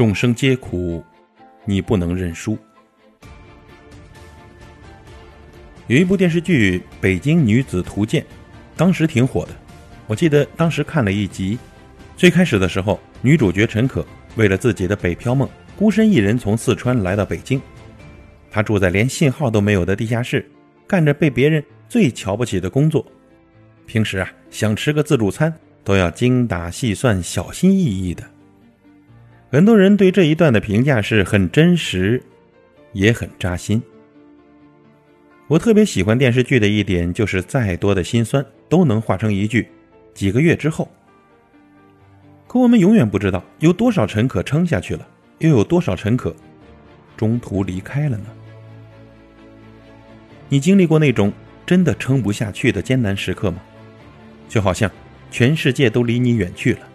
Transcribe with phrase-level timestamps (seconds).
[0.00, 1.04] 众生皆苦，
[1.66, 2.56] 你不能认输。
[5.88, 8.22] 有一部电视剧《北京女子图鉴》，
[8.78, 9.50] 当时挺火的。
[10.06, 11.58] 我记得当时看了一集，
[12.16, 14.02] 最开始的时候，女主角陈可
[14.36, 17.60] 为了自己的北漂梦，孤身一人从四川来到北京。
[18.50, 20.50] 她住在连信号都没有的地下室，
[20.86, 23.04] 干着被别人最瞧不起的工作。
[23.84, 28.24] 平时啊，想吃个自助餐都要精打细算、小心翼翼的。
[29.52, 32.22] 很多人对这一段的评价是很真实，
[32.92, 33.82] 也很扎心。
[35.48, 39.66] 我特别喜欢电视剧的一点就是，再多的心酸都能化成一句
[40.14, 40.88] “几个月之后”。
[42.46, 45.04] 可我们永远不知道，有多少陈可撑下去了，
[45.38, 46.32] 又有多少陈可
[47.16, 48.26] 中途离开了呢？
[50.48, 51.32] 你经历过那种
[51.66, 53.60] 真的撑不下去的艰难时刻吗？
[54.48, 54.88] 就好像
[55.28, 56.88] 全世界都离你远去了。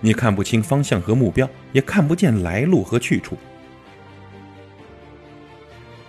[0.00, 3.36] 你看不清方向和目标，也看不见来路和去处。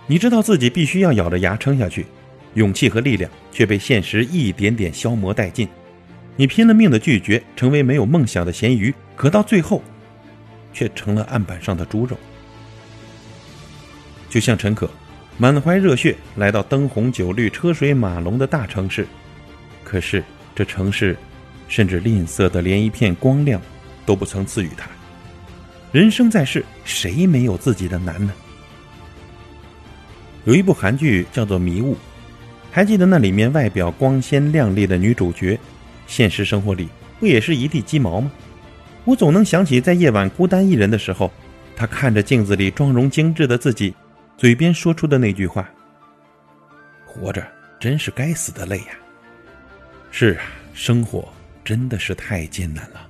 [0.06, 2.06] 你知道自己必须要咬着牙撑下去，
[2.54, 5.68] 勇气和力量却被现实一点点消磨殆尽。
[6.36, 9.82] 你拼了命的拒绝成为没有梦想的咸鱼，可到最后，
[10.72, 12.16] 却成了案板上的猪肉。
[14.28, 14.90] 就像陈可，
[15.38, 19.06] 满怀热血来到灯红酒绿、车水马龙的大城市，
[19.84, 20.22] 可是
[20.54, 21.16] 这城市，
[21.68, 23.60] 甚至吝啬的连一片光亮。
[24.06, 24.90] 都不曾赐予他。
[25.92, 28.32] 人生在世，谁没有自己的难呢？
[30.44, 31.94] 有一部韩剧叫做《迷雾》，
[32.70, 35.58] 还记得那里面外表光鲜亮丽的女主角，
[36.06, 36.88] 现实生活里
[37.18, 38.30] 不也是一地鸡毛吗？
[39.04, 41.32] 我总能想起在夜晚孤单一人的时候，
[41.74, 43.92] 她看着镜子里妆容精致的自己，
[44.36, 45.68] 嘴边说出的那句话
[47.04, 47.44] ：“活着
[47.80, 48.94] 真是该死的累呀。”
[50.12, 51.28] 是啊，生活
[51.64, 53.09] 真的是太艰难了。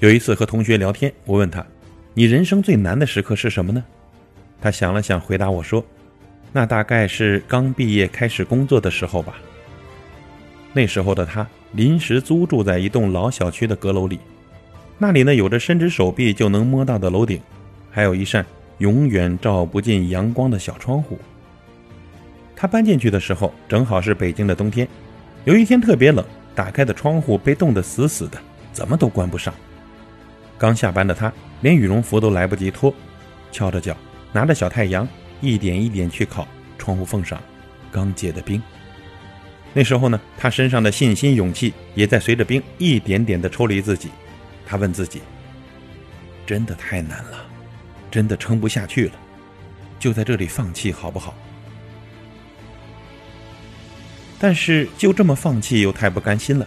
[0.00, 1.64] 有一次和同学聊天，我问他
[2.12, 3.82] ：“你人生最难的时刻是什么呢？”
[4.60, 5.82] 他想了想，回答我说
[6.52, 9.36] ：“那大概是刚毕业开始工作的时候吧。
[10.74, 14.20] 那时候的他临时租住在一栋老小区的阁楼里，
[14.98, 17.40] 那里呢有着伸直手臂就能摸到的楼顶，
[17.90, 18.44] 还有一扇
[18.78, 21.18] 永远照不进阳光的小窗户。
[22.54, 24.86] 他搬进去的时候正好是北京的冬天，
[25.46, 26.22] 有一天特别冷，
[26.54, 28.38] 打开的窗户被冻得死死的，
[28.74, 29.54] 怎么都关不上。”
[30.58, 32.94] 刚下班的他，连羽绒服都来不及脱，
[33.52, 33.96] 翘着脚，
[34.32, 35.06] 拿着小太阳，
[35.40, 37.40] 一点一点去烤窗户缝上
[37.90, 38.62] 刚结的冰。
[39.74, 44.08] 那时候呢，他身上的信心、勇气也在随着冰一点点的抽离自己。
[44.64, 45.20] 他问自己
[46.46, 47.44] ：“真的太难了，
[48.10, 49.12] 真的撑不下去了，
[49.98, 51.34] 就在这里放弃好不好？”
[54.40, 56.66] 但是就这么放弃又太不甘心了，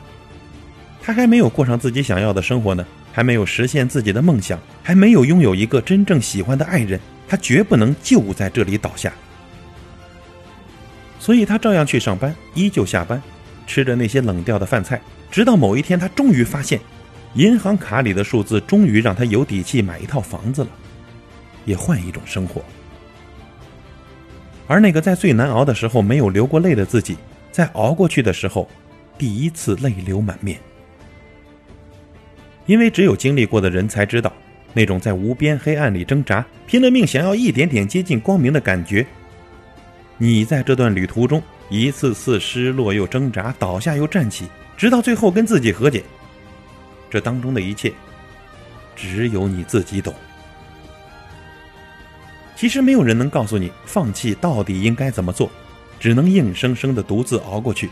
[1.02, 2.86] 他还没有过上自己想要的生活呢。
[3.12, 9.12] 还没有实现自己的梦想，还没有拥有一个真正喜欢的爱人，他绝不能就在这里倒下。
[11.20, 13.22] 所以他照样去上班，依旧下班，
[13.68, 15.02] 吃着那些冷掉的饭菜。
[15.30, 16.80] 直到某一天，他终于发现，
[17.34, 20.70] 银行卡里的数字终于让他有底气买一套房子了，
[21.66, 22.64] 也换一种生活。
[24.66, 27.18] 而那个在最难熬的时候没有流过泪的自己，
[27.52, 28.70] 在熬过去的时候，
[29.18, 30.60] 第一次泪流满面。
[32.70, 34.32] 因为只有经历过的人才知道，
[34.74, 39.04] 那种在无边黑暗里挣扎、拼了命想要一点点接近光明的感觉。
[40.20, 41.42] 你在这段旅途中
[41.72, 44.46] 一次次失落又挣扎，倒下又站起，
[44.78, 46.04] 直到最后跟自己和解。
[47.10, 47.92] 这当中的一切，
[48.96, 50.14] 只有你自己懂。
[52.56, 55.50] 其实没有人能告诉你放弃到底应该怎么做，
[56.00, 57.90] 只能硬生生的独自熬过去，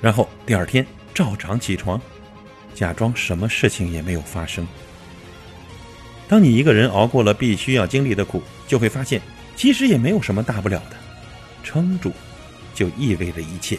[0.00, 2.00] 然后第二天照常起床。
[2.76, 4.64] 假装什么事情也没有发生。
[6.28, 9.20] 当你一个人熬过了必须要经历的苦，就会发现，
[9.56, 10.96] 其实也没有什么大不了的。
[11.64, 12.12] 撑住，
[12.74, 13.78] 就意味着一切。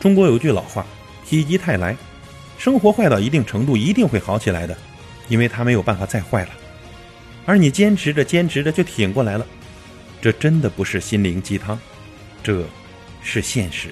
[0.00, 0.84] 中国有句老话
[1.24, 1.96] ：“否极泰来。”
[2.58, 4.76] 生活坏到一定程度，一定会好起来的，
[5.28, 6.50] 因为它没有办法再坏了。
[7.46, 9.46] 而你坚持着，坚持着就挺过来了。
[10.20, 11.78] 这真的不是心灵鸡汤，
[12.42, 12.64] 这
[13.22, 13.88] 是现实。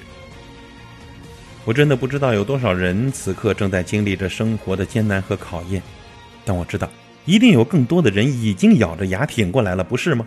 [1.69, 5.83] 我真的不知道有多少人此刻正在经历着生活的艰难和考验，
[6.43, 6.89] 但我知道，
[7.27, 10.27] 一定有更多的人已经咬着牙挺过来了，不是吗？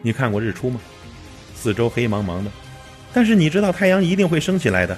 [0.00, 0.80] 你看过日出吗？
[1.54, 2.50] 四周黑茫茫的，
[3.12, 4.96] 但是你知道太阳一定会升起来的，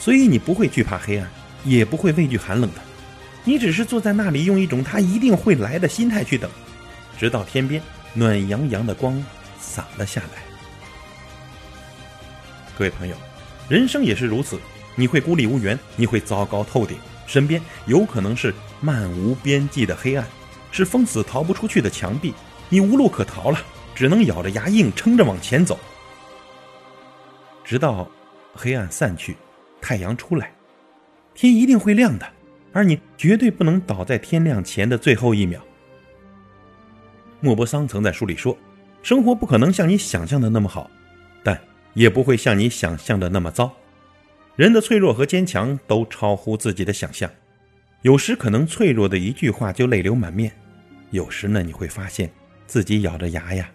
[0.00, 1.30] 所以你不会惧怕黑暗，
[1.64, 2.80] 也不会畏惧寒冷的，
[3.44, 6.50] 你只是坐在那里，用一种它一定会来的心态去等，
[7.16, 7.80] 直到天边
[8.14, 9.24] 暖洋洋的光
[9.60, 10.42] 洒了下来。
[12.76, 13.14] 各位朋友。
[13.70, 14.58] 人生也是如此，
[14.96, 20.26] 你会孤立无援，你会糟糕透顶，身边有可能是漫无边际的黑暗，
[20.72, 22.34] 是封死逃不出去的墙壁，
[22.68, 23.60] 你无路可逃了，
[23.94, 25.78] 只能咬着牙硬撑着往前走，
[27.62, 28.10] 直到
[28.56, 29.36] 黑暗散去，
[29.80, 30.52] 太阳出来，
[31.32, 32.26] 天一定会亮的，
[32.72, 35.60] 而你绝对不能倒在天亮前的最后一秒。
[37.38, 38.58] 莫泊桑曾在书里说
[39.00, 40.90] ：“生活不可能像你想象的那么好，
[41.94, 43.72] 也不会像你想象的那么糟。
[44.56, 47.30] 人的脆弱和坚强都超乎自己的想象。
[48.02, 50.50] 有时可能脆弱的一句话就泪流满面，
[51.10, 52.30] 有时呢，你会发现
[52.66, 53.70] 自己咬着牙呀，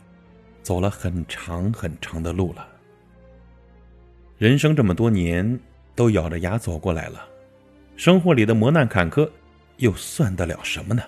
[0.63, 2.67] 走了很长很长的路了。
[4.37, 5.59] 人生这么多年
[5.93, 7.23] 都咬着牙走过来了，
[7.95, 9.29] 生活里的磨难坎坷
[9.77, 11.03] 又算得了什么呢？”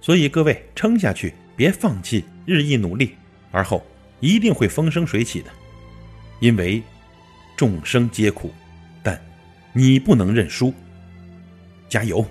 [0.00, 3.14] 所以各位撑下去，别放弃，日益努力，
[3.50, 3.84] 而后
[4.20, 5.50] 一定会风生水起的。
[6.40, 6.82] 因为
[7.56, 8.50] 众生皆苦，
[9.02, 9.20] 但
[9.72, 10.72] 你不能认输，
[11.88, 12.24] 加油！